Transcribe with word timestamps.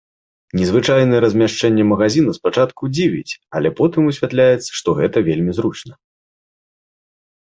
Незвычайнае 0.59 1.17
размяшчэнне 1.25 1.83
магазіна 1.91 2.31
спачатку 2.37 2.83
дзівіць, 2.95 3.37
але 3.59 3.67
потым 3.79 4.01
высвятляецца, 4.09 4.69
што 4.79 4.89
гэта 5.01 5.17
вельмі 5.27 5.51
зручна. 5.59 5.93